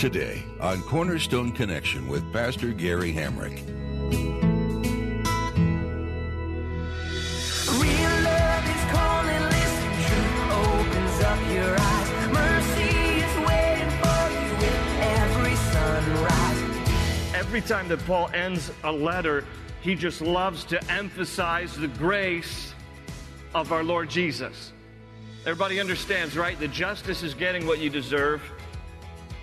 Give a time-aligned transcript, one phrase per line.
[0.00, 3.58] Today on Cornerstone Connection with Pastor Gary Hamrick.
[7.78, 12.08] Real love is calling, listen, truth opens up your eyes.
[12.32, 17.34] Mercy is waiting for you with every sunrise.
[17.34, 19.44] Every time that Paul ends a letter,
[19.82, 22.72] he just loves to emphasize the grace
[23.54, 24.72] of our Lord Jesus.
[25.44, 26.58] Everybody understands, right?
[26.58, 28.40] The justice is getting what you deserve,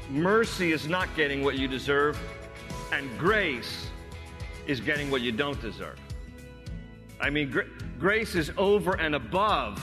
[0.09, 2.19] mercy is not getting what you deserve,
[2.91, 3.87] and grace
[4.65, 5.99] is getting what you don't deserve.
[7.19, 7.61] I mean, gr-
[7.99, 9.81] grace is over and above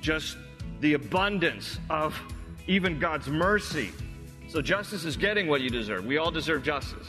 [0.00, 0.36] just
[0.80, 2.18] the abundance of
[2.66, 3.92] even God's mercy.
[4.48, 6.04] So justice is getting what you deserve.
[6.04, 7.06] We all deserve justice.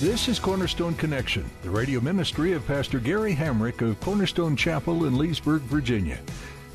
[0.00, 5.18] This is Cornerstone Connection, the radio ministry of Pastor Gary Hamrick of Cornerstone Chapel in
[5.18, 6.18] Leesburg, Virginia.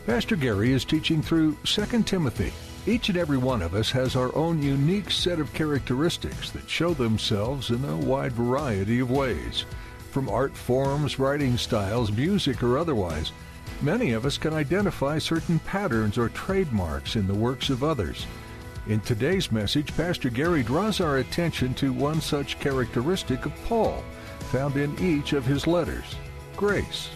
[0.05, 2.53] Pastor Gary is teaching through 2 Timothy.
[2.85, 6.93] Each and every one of us has our own unique set of characteristics that show
[6.93, 9.65] themselves in a wide variety of ways.
[10.11, 13.31] From art forms, writing styles, music, or otherwise,
[13.81, 18.27] many of us can identify certain patterns or trademarks in the works of others.
[18.87, 24.03] In today's message, Pastor Gary draws our attention to one such characteristic of Paul,
[24.51, 26.15] found in each of his letters
[26.55, 27.09] grace.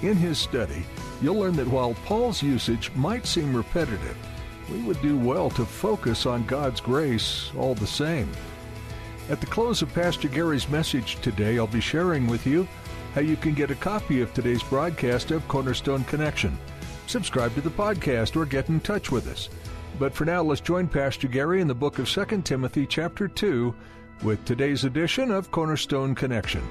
[0.00, 0.86] In his study,
[1.20, 4.16] you'll learn that while Paul's usage might seem repetitive,
[4.72, 8.30] we would do well to focus on God's grace all the same.
[9.28, 12.66] At the close of Pastor Gary's message today, I'll be sharing with you
[13.14, 16.56] how you can get a copy of today's broadcast of Cornerstone Connection.
[17.06, 19.50] Subscribe to the podcast or get in touch with us.
[19.98, 23.74] But for now, let's join Pastor Gary in the book of 2 Timothy, chapter 2,
[24.22, 26.62] with today's edition of Cornerstone Connection.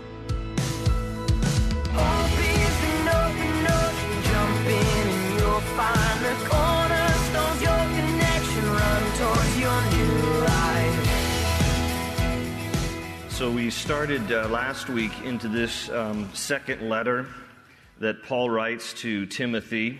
[13.29, 17.27] So we started uh, last week into this um, second letter
[17.99, 19.99] that Paul writes to Timothy.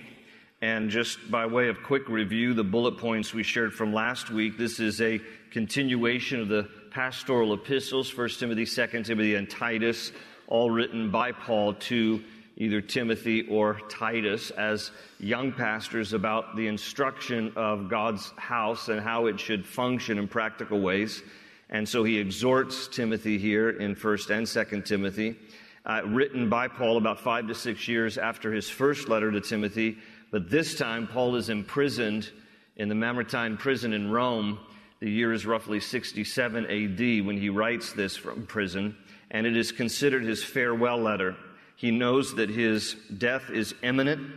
[0.68, 4.58] And just by way of quick review, the bullet points we shared from last week,
[4.58, 10.12] this is a continuation of the pastoral epistles, 1 Timothy, 2 Timothy, and Titus,
[10.46, 12.22] all written by Paul to
[12.58, 14.92] either Timothy or Titus as
[15.22, 20.82] young pastors about the instruction of God's house and how it should function in practical
[20.82, 21.24] ways.
[21.70, 25.38] And so he exhorts Timothy here in 1st and 2nd Timothy,
[25.86, 29.98] uh, written by Paul about five to six years after his first letter to Timothy.
[30.32, 32.30] But this time, Paul is imprisoned
[32.76, 34.60] in the Mamertine prison in Rome.
[35.00, 38.98] The year is roughly 67 AD when he writes this from prison,
[39.32, 41.38] and it is considered his farewell letter.
[41.76, 44.32] He knows that his death is imminent,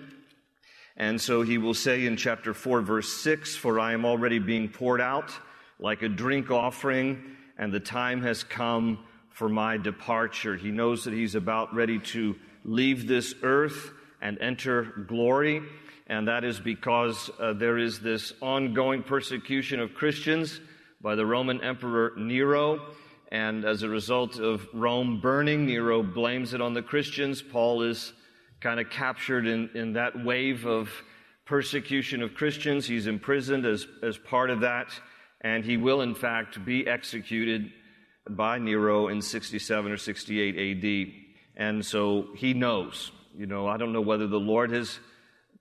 [0.96, 4.68] and so he will say in chapter 4, verse 6 For I am already being
[4.68, 5.32] poured out
[5.78, 8.98] like a drink offering, and the time has come
[9.30, 10.56] for my departure.
[10.56, 15.62] He knows that he's about ready to leave this earth and enter glory.
[16.06, 20.60] And that is because uh, there is this ongoing persecution of Christians
[21.00, 22.80] by the Roman Emperor Nero.
[23.30, 27.42] And as a result of Rome burning, Nero blames it on the Christians.
[27.42, 28.12] Paul is
[28.60, 30.90] kind of captured in, in that wave of
[31.46, 32.86] persecution of Christians.
[32.86, 34.88] He's imprisoned as, as part of that.
[35.42, 37.70] And he will, in fact, be executed
[38.28, 41.14] by Nero in 67 or 68 AD.
[41.56, 43.12] And so he knows.
[43.36, 44.98] You know, I don't know whether the Lord has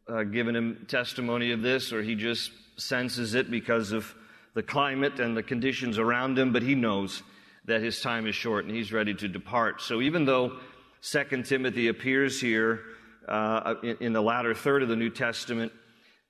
[0.07, 4.13] uh, given him testimony of this or he just senses it because of
[4.55, 7.21] the climate and the conditions around him, but he knows
[7.65, 9.81] that his time is short and he's ready to depart.
[9.81, 10.57] So even though
[11.01, 12.81] Second Timothy appears here
[13.27, 15.71] uh, in, in the latter third of the New Testament,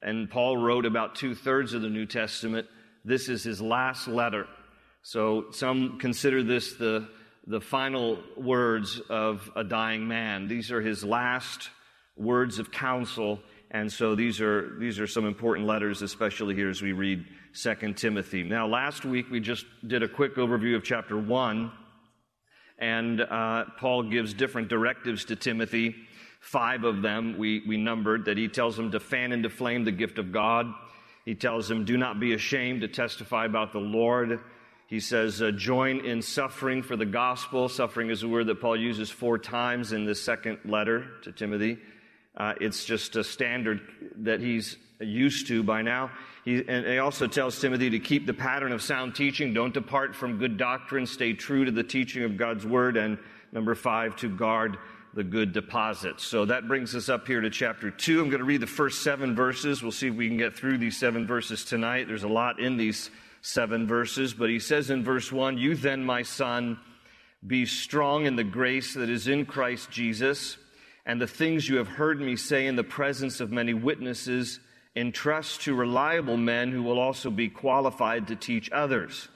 [0.02, 2.68] and Paul wrote about two thirds of the New Testament,
[3.06, 4.48] this is his last letter.
[5.02, 7.08] So some consider this the,
[7.50, 10.48] the final words of a dying man.
[10.48, 11.72] These are his last
[12.16, 13.40] words of counsel.
[13.72, 17.26] And so these are, these are some important letters, especially here as we read
[17.60, 18.44] 2 Timothy.
[18.44, 21.72] Now, last week we just did a quick overview of chapter 1,
[22.78, 25.96] and uh, Paul gives different directives to Timothy.
[26.40, 29.92] five of them we, we numbered that he tells them to fan into flame the
[29.92, 30.68] gift of God.
[31.26, 34.40] He tells them, do not be ashamed to testify about the Lord.
[34.90, 37.70] He says, uh, join in suffering for the gospel.
[37.70, 41.78] Suffering is a word that Paul uses four times in the second letter to Timothy.
[42.36, 43.82] Uh, it's just a standard
[44.18, 46.10] that he's used to by now.
[46.44, 49.54] He, and he also tells Timothy to keep the pattern of sound teaching.
[49.54, 51.06] Don't depart from good doctrine.
[51.06, 52.98] Stay true to the teaching of God's word.
[52.98, 53.20] And
[53.52, 54.80] number five, to guard
[55.14, 56.24] the good deposits.
[56.24, 58.22] So that brings us up here to chapter two.
[58.22, 59.84] I'm going to read the first seven verses.
[59.84, 62.08] We'll see if we can get through these seven verses tonight.
[62.08, 66.04] There's a lot in these seven verses, but he says in verse one, You then,
[66.04, 66.80] my son,
[67.46, 70.58] be strong in the grace that is in Christ Jesus,
[71.06, 74.60] and the things you have heard me say in the presence of many witnesses,
[74.96, 79.30] entrust to reliable men who will also be qualified to teach others.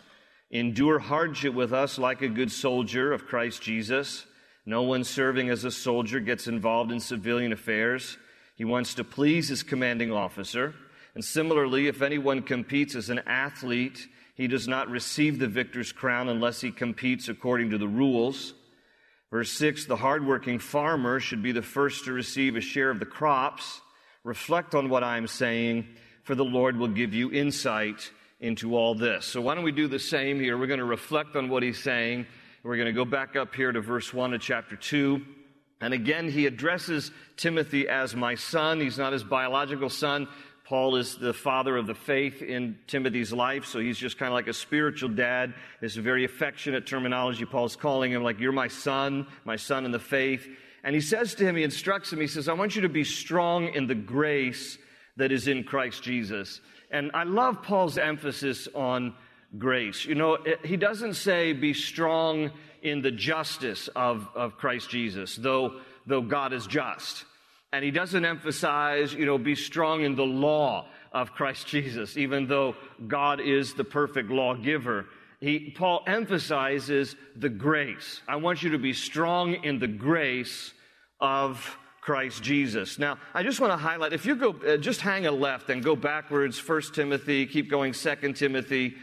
[0.51, 4.25] Endure hardship with us like a good soldier of Christ Jesus.
[4.65, 8.17] No one serving as a soldier gets involved in civilian affairs.
[8.55, 10.75] He wants to please his commanding officer.
[11.15, 16.29] And similarly, if anyone competes as an athlete, he does not receive the victor's crown
[16.29, 18.53] unless he competes according to the rules.
[19.31, 23.05] Verse 6 The hardworking farmer should be the first to receive a share of the
[23.05, 23.81] crops.
[24.23, 25.87] Reflect on what I'm saying,
[26.23, 29.25] for the Lord will give you insight into all this.
[29.25, 30.57] So, why don't we do the same here?
[30.57, 32.25] We're going to reflect on what he's saying
[32.63, 35.21] we're going to go back up here to verse 1 of chapter 2.
[35.81, 38.79] And again, he addresses Timothy as my son.
[38.79, 40.29] He's not his biological son.
[40.65, 44.33] Paul is the father of the faith in Timothy's life, so he's just kind of
[44.33, 45.53] like a spiritual dad.
[45.81, 47.43] It's a very affectionate terminology.
[47.43, 50.47] Paul's calling him like, You're my son, my son in the faith.
[50.83, 53.05] And he says to him, he instructs him, he says, I want you to be
[53.05, 54.77] strong in the grace
[55.15, 56.59] that is in Christ Jesus.
[56.91, 59.15] And I love Paul's emphasis on
[59.57, 60.05] grace.
[60.05, 62.51] You know, he doesn't say be strong
[62.81, 67.25] in the justice of, of Christ Jesus, though, though God is just.
[67.73, 72.45] And he doesn't emphasize, you know, be strong in the law of Christ Jesus, even
[72.45, 72.75] though
[73.07, 75.07] God is the perfect lawgiver.
[75.39, 78.21] He, Paul emphasizes the grace.
[78.27, 80.71] I want you to be strong in the grace
[81.19, 82.99] of Christ Jesus.
[82.99, 85.83] Now, I just want to highlight, if you go, uh, just hang a left and
[85.83, 88.93] go backwards, First Timothy, keep going, Second Timothy,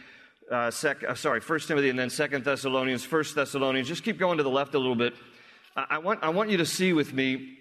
[0.48, 3.88] uh, sec, uh, sorry, First Timothy and then Second Thessalonians, First Thessalonians.
[3.88, 5.14] Just keep going to the left a little bit.
[5.74, 7.56] I, I, want, I want you to see with me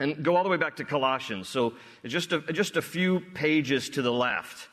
[0.00, 1.48] and go all the way back to Colossians.
[1.48, 1.74] So
[2.04, 4.68] just a, just a few pages to the left.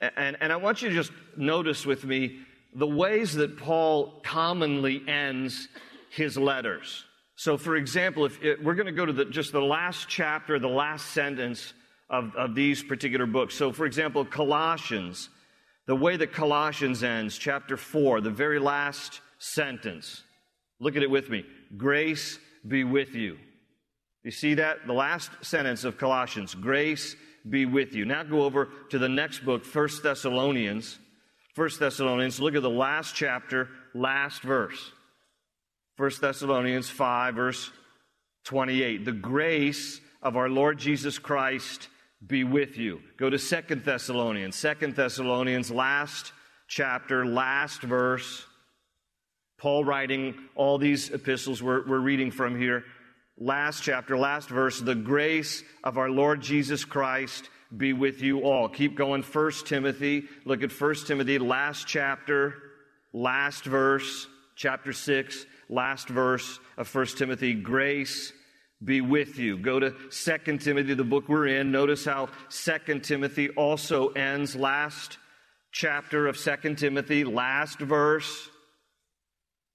[0.00, 2.40] And, and I want you to just notice with me
[2.74, 5.68] the ways that Paul commonly ends
[6.10, 7.04] his letters.
[7.36, 10.58] So, for example, if it, we're going to go to the, just the last chapter,
[10.58, 11.72] the last sentence
[12.10, 13.54] of, of these particular books.
[13.54, 15.30] So, for example, Colossians,
[15.86, 20.22] the way that Colossians ends, chapter 4, the very last sentence.
[20.80, 21.44] Look at it with me.
[21.76, 23.38] Grace be with you.
[24.24, 24.86] You see that?
[24.86, 26.54] The last sentence of Colossians.
[26.54, 27.14] Grace
[27.48, 28.06] be with you.
[28.06, 30.98] Now go over to the next book, First Thessalonians.
[31.54, 34.90] First Thessalonians, look at the last chapter, last verse.
[35.96, 37.70] First Thessalonians 5, verse
[38.44, 39.04] 28.
[39.04, 41.88] The grace of our Lord Jesus Christ
[42.26, 43.00] be with you.
[43.18, 44.56] Go to Second Thessalonians.
[44.56, 46.32] Second Thessalonians, last
[46.66, 48.44] chapter, last verse.
[49.58, 52.84] Paul writing all these epistles we're, we're reading from here.
[53.38, 54.80] Last chapter, last verse.
[54.80, 58.68] The grace of our Lord Jesus Christ be with you all.
[58.68, 59.22] Keep going.
[59.22, 60.24] First Timothy.
[60.44, 62.54] Look at First Timothy, last chapter,
[63.12, 67.54] last verse, chapter 6, last verse of First Timothy.
[67.54, 68.32] Grace
[68.84, 69.58] be with you.
[69.58, 71.72] Go to 2 Timothy, the book we're in.
[71.72, 74.54] Notice how 2 Timothy also ends.
[74.54, 75.18] Last
[75.72, 78.48] chapter of 2 Timothy, last verse.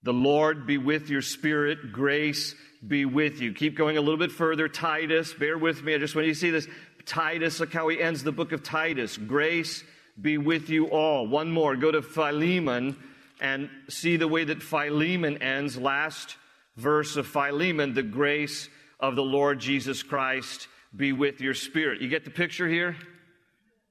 [0.03, 1.91] The Lord be with your spirit.
[1.91, 2.55] Grace
[2.87, 3.53] be with you.
[3.53, 4.67] Keep going a little bit further.
[4.69, 5.93] Titus, bear with me.
[5.93, 6.67] I just want you to see this.
[7.05, 9.17] Titus, look how he ends the book of Titus.
[9.17, 9.83] Grace
[10.19, 11.27] be with you all.
[11.27, 11.75] One more.
[11.75, 12.95] Go to Philemon
[13.41, 15.77] and see the way that Philemon ends.
[15.77, 16.37] Last
[16.77, 17.93] verse of Philemon.
[17.93, 22.01] The grace of the Lord Jesus Christ be with your spirit.
[22.01, 22.95] You get the picture here?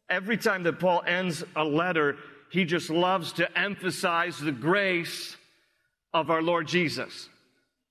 [0.08, 2.16] Every time that Paul ends a letter,
[2.50, 5.36] he just loves to emphasize the grace
[6.12, 7.28] of our Lord Jesus.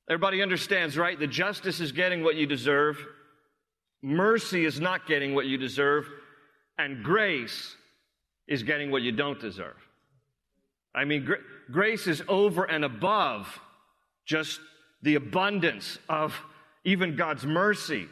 [0.09, 1.19] Everybody understands, right?
[1.19, 2.97] The justice is getting what you deserve,
[4.01, 6.07] mercy is not getting what you deserve,
[6.77, 7.75] and grace
[8.47, 9.75] is getting what you don't deserve.
[10.95, 11.37] I mean, gra-
[11.71, 13.59] grace is over and above
[14.25, 14.59] just
[15.01, 16.39] the abundance of
[16.83, 18.07] even God's mercy.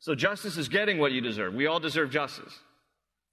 [0.00, 1.54] So justice is getting what you deserve.
[1.54, 2.58] We all deserve justice.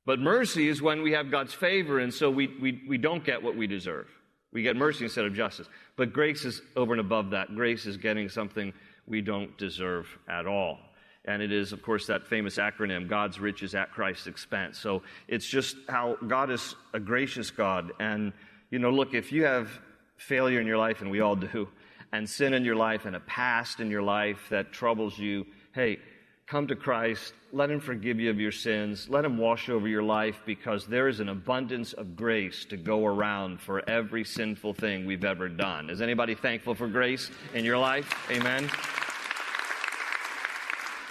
[0.06, 3.42] But mercy is when we have God's favor, and so we, we, we don't get
[3.42, 4.08] what we deserve.
[4.56, 5.68] We get mercy instead of justice.
[5.98, 7.54] But grace is over and above that.
[7.54, 8.72] Grace is getting something
[9.06, 10.80] we don't deserve at all.
[11.26, 14.80] And it is, of course, that famous acronym, God's riches at Christ's expense.
[14.80, 17.92] So it's just how God is a gracious God.
[18.00, 18.32] And,
[18.72, 19.70] you know, look, if you have
[20.16, 21.68] failure in your life, and we all do,
[22.14, 26.00] and sin in your life and a past in your life that troubles you, hey,
[26.48, 27.34] come to Christ.
[27.52, 29.10] Let Him forgive you of your sins.
[29.10, 33.06] Let Him wash over your life because there is an abundance of grace to go
[33.06, 35.90] around for every sinful thing we've ever done.
[35.90, 38.30] Is anybody thankful for grace in your life?
[38.30, 38.70] Amen.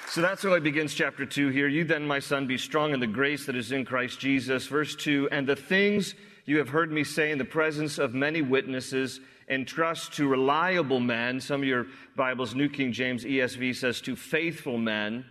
[0.08, 1.66] So that's how it begins chapter 2 here.
[1.66, 4.68] You then, my son, be strong in the grace that is in Christ Jesus.
[4.68, 6.14] Verse 2 And the things
[6.44, 11.40] you have heard me say in the presence of many witnesses, entrust to reliable men.
[11.40, 11.86] Some of your
[12.16, 15.24] Bibles, New King James ESV says to faithful men.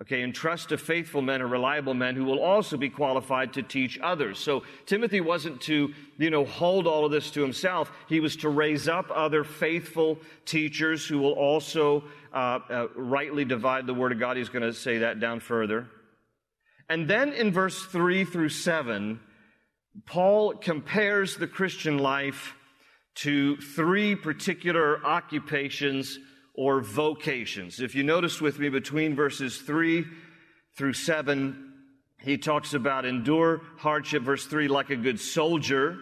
[0.00, 3.98] Okay, entrust to faithful men or reliable men who will also be qualified to teach
[4.02, 4.38] others.
[4.38, 7.92] So Timothy wasn't to, you know, hold all of this to himself.
[8.08, 13.86] He was to raise up other faithful teachers who will also uh, uh, rightly divide
[13.86, 14.38] the word of God.
[14.38, 15.86] He's going to say that down further.
[16.88, 19.20] And then in verse 3 through 7,
[20.06, 22.54] Paul compares the Christian life
[23.16, 26.18] to three particular occupations
[26.54, 27.80] or vocations.
[27.80, 30.04] If you notice with me between verses 3
[30.76, 31.72] through 7,
[32.22, 35.98] he talks about endure hardship, verse 3, like a good soldier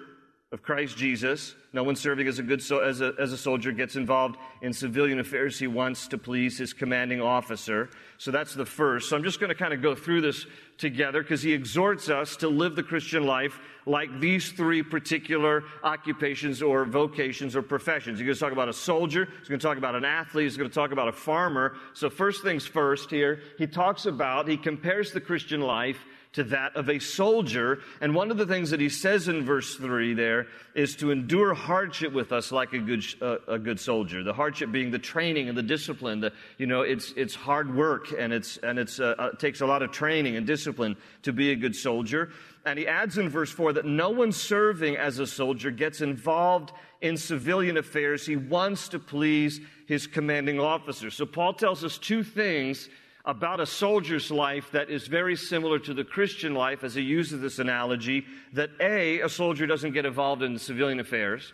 [0.51, 1.55] of Christ Jesus.
[1.75, 4.73] No one serving as a good so, as, a, as a soldier gets involved in
[4.73, 5.59] civilian affairs.
[5.59, 7.91] He wants to please his commanding officer.
[8.17, 9.11] So that's the first.
[9.11, 10.47] So I'm just going to kind of go through this
[10.79, 16.63] together because he exhorts us to live the Christian life like these three particular occupations
[16.63, 18.19] or vocations or professions.
[18.19, 19.29] He's going to talk about a soldier.
[19.41, 20.45] He's going to talk about an athlete.
[20.45, 21.77] He's going to talk about a farmer.
[21.93, 25.99] So first things first here, he talks about, he compares the Christian life
[26.35, 27.81] to that of a soldier.
[28.01, 31.55] And one of the things that he says in verse 3 there is to endure
[31.55, 34.23] hardship with us like a good, uh, a good soldier.
[34.23, 36.21] The hardship being the training and the discipline.
[36.21, 39.61] The, you know, it's, it's hard work and, it's, and it's, uh, uh, it takes
[39.61, 42.31] a lot of training and discipline to be a good soldier.
[42.65, 46.73] And he adds in verse 4 that no one serving as a soldier gets involved
[47.01, 48.27] in civilian affairs.
[48.27, 51.11] He wants to please his commanding officer.
[51.11, 52.89] So Paul tells us two things
[53.29, 57.43] about a soldier's life that is very similar to the Christian life as he uses
[57.43, 61.53] this analogy that A, a soldier doesn't get involved in civilian affairs,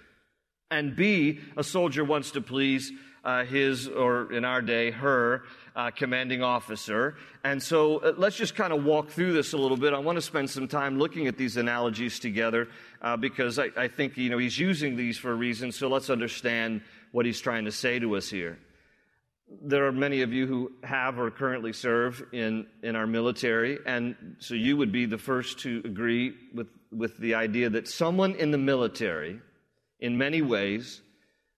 [0.71, 2.93] and B, a soldier wants to please
[3.25, 5.43] uh, his, or in our day, her,
[5.75, 7.17] uh, commanding officer.
[7.43, 9.95] And so uh, let's just kind of walk through this a little bit.
[9.95, 12.69] I want to spend some time looking at these analogies together
[13.03, 15.73] uh, because I, I think, you know, he's using these for a reason.
[15.73, 18.59] So let's understand what he's trying to say to us here
[19.49, 24.37] there are many of you who have or currently serve in, in our military, and
[24.39, 28.51] so you would be the first to agree with, with the idea that someone in
[28.51, 29.41] the military,
[30.01, 31.03] in many ways,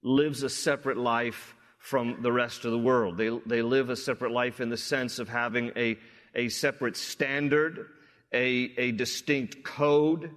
[0.03, 3.17] lives a separate life from the rest of the world.
[3.17, 5.97] They, they live a separate life in the sense of having a,
[6.35, 7.87] a separate standard,
[8.33, 10.33] a, a distinct code,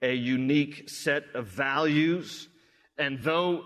[0.00, 2.48] a unique set of values.
[2.96, 3.64] And though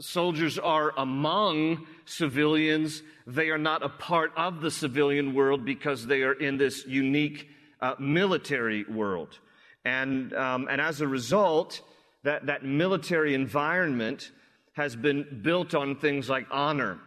[0.00, 6.22] soldiers are among civilians, they are not a part of the civilian world because they
[6.22, 7.48] are in this unique
[7.80, 9.38] uh, military world.
[9.84, 11.80] And, um, and as a result,
[12.22, 14.30] that, that military environment
[14.72, 16.98] has been built on things like honor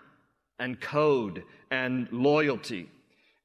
[0.59, 2.89] and code and loyalty.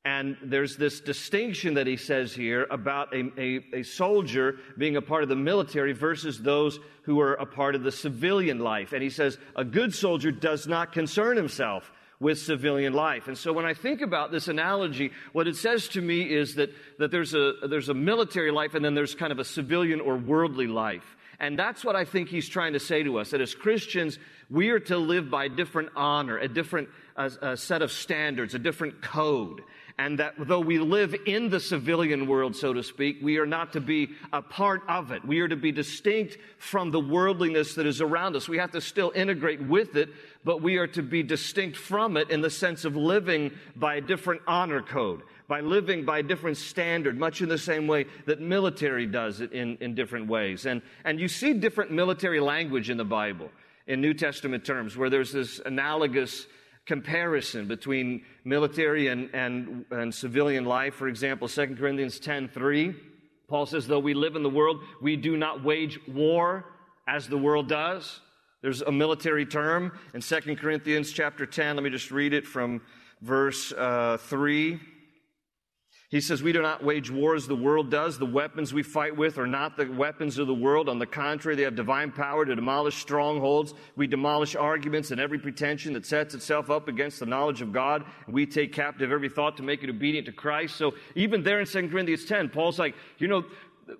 [0.05, 5.03] And there's this distinction that he says here about a, a, a, soldier being a
[5.03, 8.93] part of the military versus those who are a part of the civilian life.
[8.93, 11.91] And he says a good soldier does not concern himself
[12.21, 13.29] with civilian life.
[13.29, 16.71] And so when I think about this analogy, what it says to me is that,
[16.99, 20.17] that there's, a, there's a military life and then there's kind of a civilian or
[20.17, 21.17] worldly life.
[21.41, 24.19] And that's what I think he's trying to say to us, that as Christians,
[24.51, 28.59] we are to live by different honor, a different uh, a set of standards, a
[28.59, 29.63] different code
[29.99, 33.73] and that though we live in the civilian world, so to speak, we are not
[33.73, 35.25] to be a part of it.
[35.25, 38.49] We are to be distinct from the worldliness that is around us.
[38.49, 40.11] We have to still integrate with it,
[40.45, 44.01] but we are to be distinct from it in the sense of living by a
[44.01, 48.41] different honor code, by living by a different standard, much in the same way that
[48.41, 50.65] military does it in, in different ways.
[50.65, 53.51] And, and you see different military language in the Bible
[53.89, 56.47] in New Testament terms, where there's this analogous
[56.89, 60.95] comparison between military and, and, and civilian life.
[60.95, 62.97] For example, 2 Corinthians 10 3,
[63.47, 66.65] Paul says, Though we live in the world, we do not wage war
[67.07, 68.21] as the world does.
[68.63, 71.77] There's a military term in 2 Corinthians chapter 10.
[71.77, 72.81] Let me just read it from
[73.21, 74.81] verse uh, 3.
[76.11, 78.19] He says, We do not wage war as the world does.
[78.19, 80.89] The weapons we fight with are not the weapons of the world.
[80.89, 83.75] On the contrary, they have divine power to demolish strongholds.
[83.95, 88.07] We demolish arguments and every pretension that sets itself up against the knowledge of God.
[88.27, 90.77] We take captive every thought to make it obedient to Christ.
[90.77, 93.45] So even there in 2 Corinthians 10, Paul's like, You know,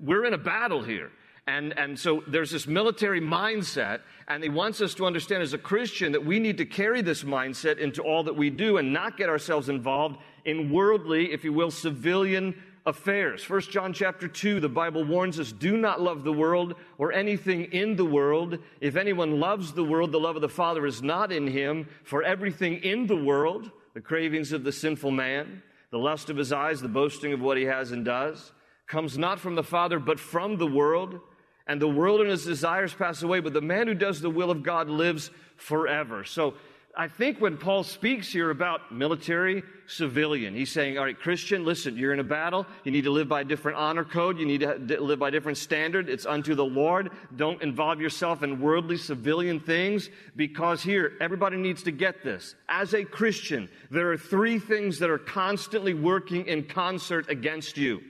[0.01, 1.11] we're in a battle here.
[1.47, 5.59] And, and so there's this military mindset, and he wants us to understand as a
[5.59, 9.17] Christian that we need to carry this mindset into all that we do and not
[9.17, 12.55] get ourselves involved in worldly, if you will, civilian
[12.87, 13.45] affairs.
[13.45, 17.65] First John chapter 2, the Bible warns us, do not love the world or anything
[17.67, 18.59] in the world.
[18.81, 21.87] If anyone loves the world, the love of the Father is not in him.
[22.05, 26.53] For everything in the world, the cravings of the sinful man, the lust of his
[26.53, 28.53] eyes, the boasting of what he has and does,
[28.87, 31.21] comes not from the Father, but from the world
[31.67, 34.51] and the world and its desires pass away, but the man who does the will
[34.51, 36.25] of God lives forever.
[36.25, 36.55] So
[37.01, 41.97] I think when Paul speaks here about military, civilian, he's saying, all right, Christian, listen,
[41.97, 42.67] you're in a battle.
[42.83, 44.37] You need to live by a different honor code.
[44.37, 46.09] You need to live by a different standard.
[46.09, 47.11] It's unto the Lord.
[47.37, 52.57] Don't involve yourself in worldly, civilian things because here, everybody needs to get this.
[52.69, 58.01] As a Christian, there are three things that are constantly working in concert against you.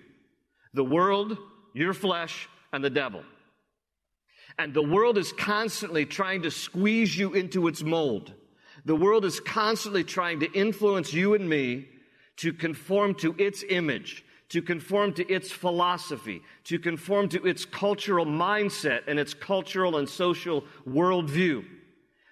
[0.73, 1.37] The world,
[1.75, 3.23] your flesh, and the devil.
[4.59, 8.33] And the world is constantly trying to squeeze you into its mold.
[8.85, 11.89] The world is constantly trying to influence you and me
[12.37, 18.27] to conform to its image, to conform to its philosophy, to conform to its cultural
[18.27, 21.65] mindset and its cultural and social worldview.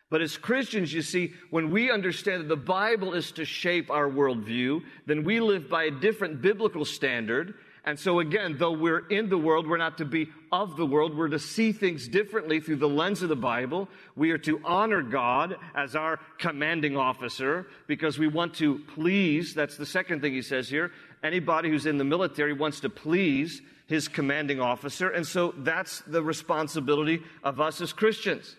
[0.08, 4.08] But as Christians, you see, when we understand that the Bible is to shape our
[4.08, 7.54] worldview, then we live by a different biblical standard
[7.86, 11.16] and so again, though we're in the world, we're not to be of the world.
[11.16, 13.88] We're to see things differently through the lens of the Bible.
[14.16, 19.54] We are to honor God as our commanding officer because we want to please.
[19.54, 20.90] That's the second thing he says here.
[21.22, 25.08] Anybody who's in the military wants to please his commanding officer.
[25.08, 28.56] And so that's the responsibility of us as Christians.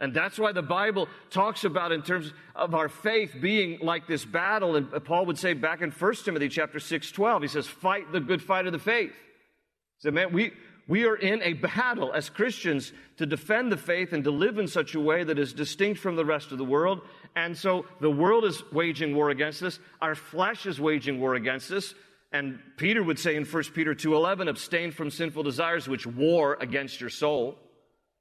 [0.00, 4.24] And that's why the Bible talks about in terms of our faith being like this
[4.24, 4.76] battle.
[4.76, 8.20] And Paul would say back in 1 Timothy chapter 6, 12, he says, fight the
[8.20, 9.10] good fight of the faith.
[9.10, 10.52] He said, man, we,
[10.86, 14.68] we are in a battle as Christians to defend the faith and to live in
[14.68, 17.00] such a way that is distinct from the rest of the world.
[17.34, 19.80] And so the world is waging war against us.
[20.00, 21.92] Our flesh is waging war against us.
[22.30, 27.00] And Peter would say in 1 Peter 2.11, abstain from sinful desires which war against
[27.00, 27.58] your soul.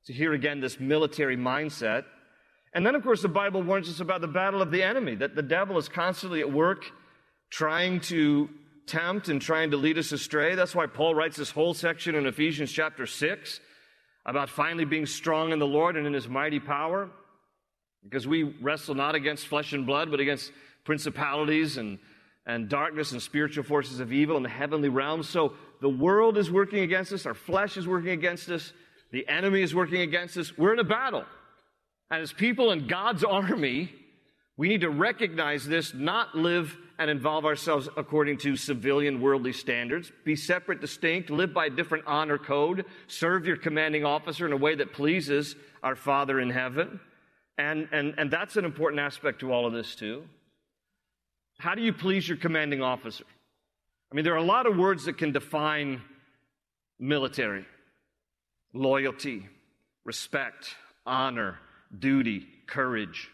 [0.07, 2.05] So here again, this military mindset.
[2.73, 5.35] And then, of course, the Bible warns us about the battle of the enemy, that
[5.35, 6.85] the devil is constantly at work
[7.49, 8.49] trying to
[8.85, 10.55] tempt and trying to lead us astray.
[10.55, 13.59] That's why Paul writes this whole section in Ephesians chapter 6
[14.25, 17.09] about finally being strong in the Lord and in his mighty power.
[18.01, 20.53] Because we wrestle not against flesh and blood, but against
[20.85, 21.99] principalities and,
[22.45, 25.27] and darkness and spiritual forces of evil in the heavenly realms.
[25.27, 28.71] So the world is working against us, our flesh is working against us,
[29.11, 30.57] the enemy is working against us.
[30.57, 31.25] We're in a battle.
[32.09, 33.91] And as people in God's army,
[34.57, 40.11] we need to recognize this, not live and involve ourselves according to civilian worldly standards.
[40.25, 44.57] Be separate, distinct, live by a different honor code, serve your commanding officer in a
[44.57, 46.99] way that pleases our Father in heaven.
[47.59, 50.23] And, and, and that's an important aspect to all of this, too.
[51.59, 53.25] How do you please your commanding officer?
[54.11, 56.01] I mean, there are a lot of words that can define
[56.99, 57.65] military
[58.73, 59.47] loyalty,
[60.03, 60.75] respect,
[61.05, 61.59] honor,
[61.97, 63.29] duty, courage.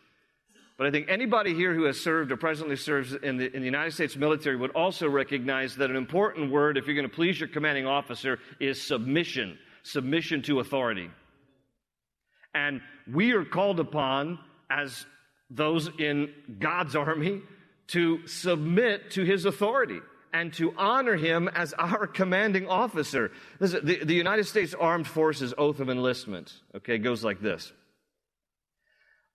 [0.78, 3.66] But I think anybody here who has served or presently serves in the, in the,
[3.66, 7.40] United States military would also recognize that an important word, if you're going to please
[7.40, 9.58] your commanding officer, is submission.
[9.84, 11.10] Submission to authority.
[12.56, 15.06] And we are called upon as
[15.50, 17.42] those in God's army
[17.88, 20.00] to submit to his authority
[20.34, 23.32] and to honor him as our commanding officer.
[23.60, 27.72] Listen, the, the United States Armed Forces oath of enlistment, okay, goes like this.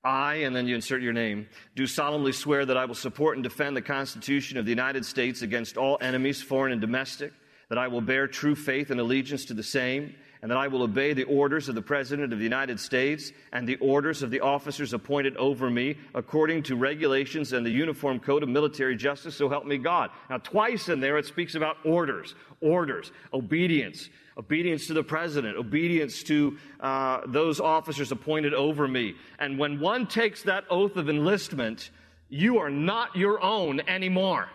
[0.05, 3.43] I, and then you insert your name, do solemnly swear that I will support and
[3.43, 7.33] defend the Constitution of the United States against all enemies, foreign and domestic,
[7.69, 10.83] that I will bear true faith and allegiance to the same, and that I will
[10.83, 14.41] obey the orders of the President of the United States and the orders of the
[14.41, 19.49] officers appointed over me according to regulations and the Uniform Code of Military Justice, so
[19.49, 20.11] help me God.
[20.31, 26.23] Now, twice in there it speaks about orders, orders, obedience, obedience to the President, obedience
[26.25, 29.15] to uh, those officers appointed over me.
[29.39, 31.91] And when one takes that oath of enlistment,
[32.29, 34.49] you are not your own anymore.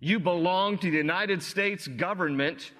[0.00, 2.72] You belong to the United States government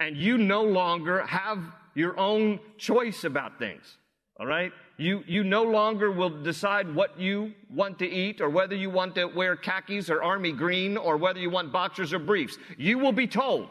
[0.00, 1.62] and you no longer have
[1.94, 3.98] your own choice about things.
[4.40, 4.72] All right?
[4.96, 9.14] You, you no longer will decide what you want to eat or whether you want
[9.16, 12.56] to wear khakis or army green or whether you want boxers or briefs.
[12.78, 13.68] You will be told.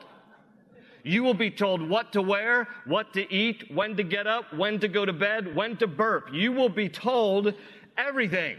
[1.04, 4.80] You will be told what to wear, what to eat, when to get up, when
[4.82, 6.30] to go to bed, when to burp.
[6.32, 7.54] You will be told
[7.98, 8.58] everything.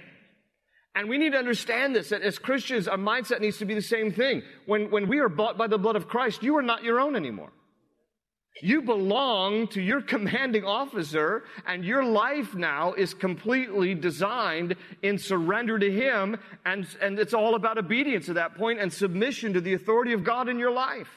[0.97, 3.83] And we need to understand this, that as Christians, our mindset needs to be the
[3.83, 4.43] same thing.
[4.67, 7.15] When, when we are bought by the blood of Christ, you are not your own
[7.15, 7.53] anymore.
[8.63, 15.79] You belong to your commanding officer, and your life now is completely designed in surrender
[15.79, 16.37] to Him,
[16.67, 20.25] and, and it's all about obedience at that point and submission to the authority of
[20.25, 21.09] God in your life.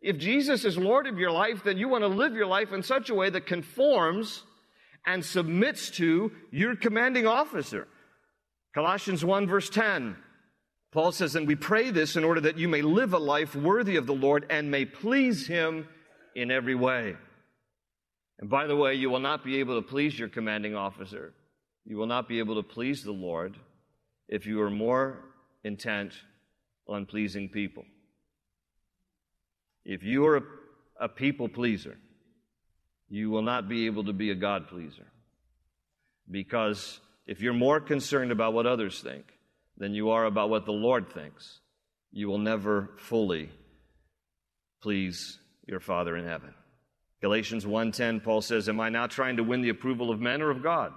[0.00, 2.82] If Jesus is Lord of your life, then you want to live your life in
[2.82, 4.44] such a way that conforms
[5.04, 7.88] and submits to your commanding officer.
[8.74, 10.16] Colossians 1 verse 10.
[10.92, 13.96] Paul says, and we pray this in order that you may live a life worthy
[13.96, 15.88] of the Lord and may please Him
[16.40, 17.16] in every way.
[18.38, 21.34] And by the way, you will not be able to please your commanding officer.
[21.84, 23.56] You will not be able to please the Lord
[24.28, 25.24] if you are more
[25.64, 26.12] intent
[26.86, 27.84] on pleasing people.
[29.84, 30.42] If you are a,
[31.00, 31.96] a people pleaser,
[33.08, 35.06] you will not be able to be a God pleaser.
[36.30, 39.24] Because if you're more concerned about what others think
[39.78, 41.60] than you are about what the Lord thinks,
[42.12, 43.50] you will never fully
[44.82, 46.54] please your Father in heaven.
[47.20, 50.50] Galatians 1:10 Paul says, "Am I now trying to win the approval of men or
[50.50, 50.92] of God?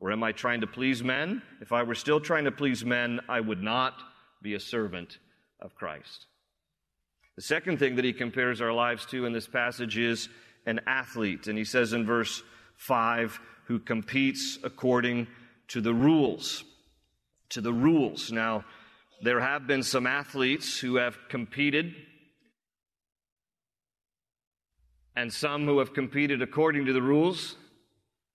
[0.00, 1.42] Or am I trying to please men?
[1.60, 4.02] If I were still trying to please men, I would not
[4.42, 5.18] be a servant
[5.60, 6.26] of Christ."
[7.36, 10.28] The second thing that he compares our lives to in this passage is
[10.66, 12.42] an athlete, and he says in verse
[12.76, 15.26] 5 who competes according
[15.68, 16.64] to the rules.
[17.50, 18.30] To the rules.
[18.30, 18.64] Now,
[19.22, 21.94] there have been some athletes who have competed
[25.16, 27.56] and some who have competed according to the rules,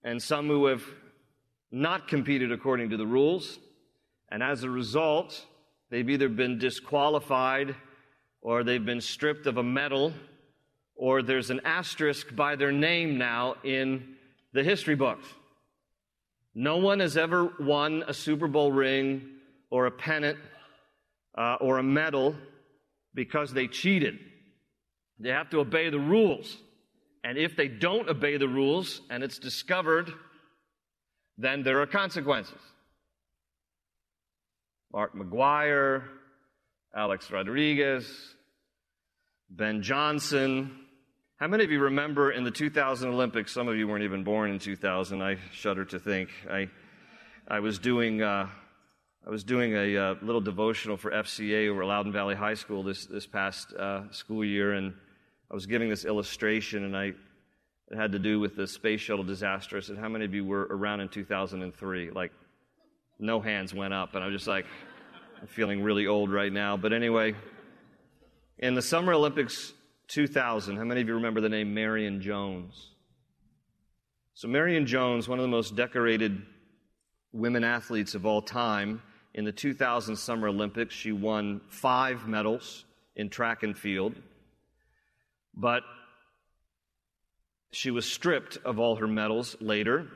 [0.03, 0.83] and some who have
[1.71, 3.59] not competed according to the rules.
[4.31, 5.45] And as a result,
[5.89, 7.75] they've either been disqualified,
[8.41, 10.13] or they've been stripped of a medal,
[10.95, 14.15] or there's an asterisk by their name now in
[14.53, 15.27] the history books.
[16.55, 19.21] No one has ever won a Super Bowl ring
[19.69, 20.37] or a pennant
[21.37, 22.35] uh, or a medal
[23.13, 24.19] because they cheated.
[25.19, 26.57] They have to obey the rules.
[27.29, 30.11] And if they don't obey the rules and it's discovered,
[31.37, 32.57] then there are consequences.
[34.91, 36.05] Mark McGwire,
[36.95, 38.11] Alex Rodriguez,
[39.47, 40.75] Ben Johnson.
[41.35, 43.53] How many of you remember in the 2000 Olympics?
[43.53, 45.21] Some of you weren't even born in 2000.
[45.21, 46.29] I shudder to think.
[46.49, 46.67] I,
[47.47, 48.47] I was doing, uh,
[49.23, 53.05] I was doing a uh, little devotional for FCA over Loudoun Valley High School this,
[53.05, 54.95] this past uh, school year, and
[55.51, 59.23] I was giving this illustration, and I, it had to do with the space shuttle
[59.23, 59.77] disaster.
[59.77, 62.11] I said, How many of you were around in 2003?
[62.11, 62.31] Like,
[63.17, 64.65] no hands went up, and I was just like,
[65.41, 66.77] I'm feeling really old right now.
[66.77, 67.33] But anyway,
[68.59, 69.73] in the Summer Olympics
[70.09, 72.91] 2000, how many of you remember the name Marion Jones?
[74.35, 76.41] So, Marion Jones, one of the most decorated
[77.33, 79.01] women athletes of all time,
[79.33, 82.85] in the 2000 Summer Olympics, she won five medals
[83.15, 84.15] in track and field.
[85.59, 85.83] But
[87.71, 90.07] she was stripped of all her medals later.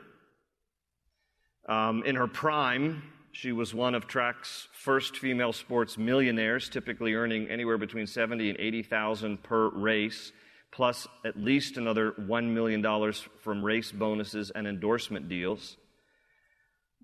[1.68, 3.04] Um, in her prime,
[3.34, 8.60] she was one of track's first female sports millionaires, typically earning anywhere between seventy and
[8.60, 10.32] eighty thousand per race,
[10.72, 15.76] plus at least another one million dollars from race bonuses and endorsement deals.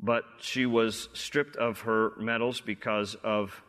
[0.01, 3.61] But she was stripped of her medals because of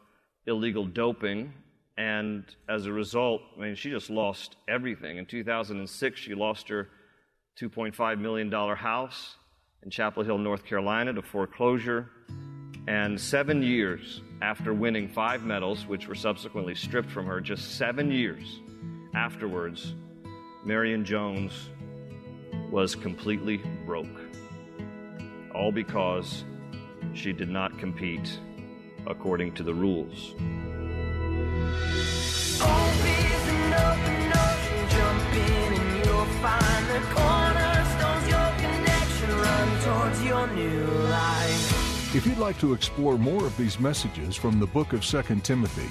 [0.46, 1.54] illegal doping
[1.96, 5.18] and as a result, I mean, she just lost everything.
[5.18, 6.88] In 2006, she lost her
[7.60, 9.36] $2.5 million house
[9.82, 12.10] in Chapel Hill, North Carolina, to foreclosure.
[12.88, 18.10] And seven years after winning five medals, which were subsequently stripped from her, just seven
[18.10, 18.60] years
[19.14, 19.94] afterwards,
[20.64, 21.68] Marion Jones
[22.70, 24.06] was completely broke.
[25.54, 26.44] All because
[27.14, 28.38] she did not compete
[29.06, 30.34] according to the rules.
[42.12, 45.88] If you'd like to explore more of these messages from the book of 2 Timothy,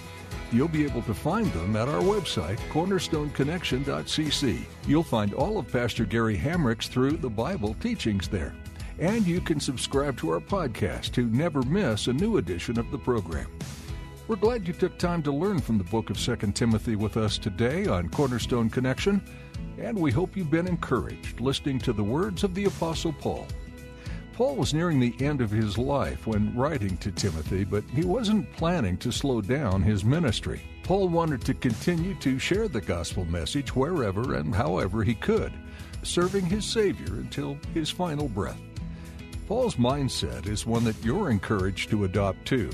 [0.51, 4.59] you'll be able to find them at our website, cornerstoneconnection.cc.
[4.85, 8.53] You'll find all of Pastor Gary Hamrick's Through the Bible teachings there.
[8.99, 12.97] And you can subscribe to our podcast to never miss a new edition of the
[12.97, 13.49] program.
[14.29, 17.39] We're glad you took time to learn from the book of 2 Timothy with us
[17.39, 19.23] today on Cornerstone Connection,
[19.79, 23.47] and we hope you've been encouraged listening to the words of the Apostle Paul.
[24.33, 28.53] Paul was nearing the end of his life when writing to Timothy, but he wasn't
[28.53, 30.61] planning to slow down his ministry.
[30.83, 35.53] Paul wanted to continue to share the gospel message wherever and however he could,
[36.03, 38.61] serving his Savior until his final breath.
[39.47, 42.69] Paul's mindset is one that you're encouraged to adopt too.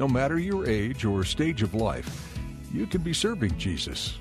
[0.00, 2.34] No matter your age or stage of life,
[2.72, 4.16] you can be serving Jesus.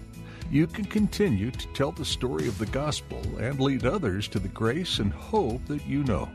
[0.52, 4.50] You can continue to tell the story of the gospel and lead others to the
[4.50, 6.28] grace and hope that you know.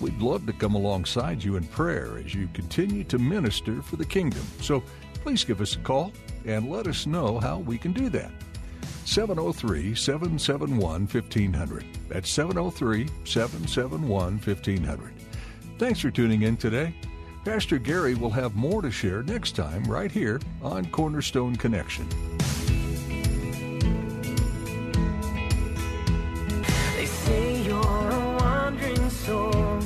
[0.00, 4.04] We'd love to come alongside you in prayer as you continue to minister for the
[4.04, 4.42] kingdom.
[4.60, 4.82] So
[5.22, 6.10] please give us a call
[6.44, 8.32] and let us know how we can do that.
[9.04, 11.84] 703 771 1500.
[12.08, 15.12] That's 703 771 1500.
[15.78, 16.92] Thanks for tuning in today.
[17.46, 22.04] Pastor Gary will have more to share next time right here on Cornerstone Connection.
[26.96, 29.78] They say you're a wandering soul,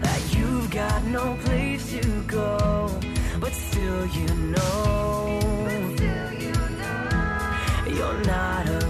[0.00, 2.98] that you've got no place to go,
[3.38, 5.38] but still you know,
[7.86, 8.89] you're not alone.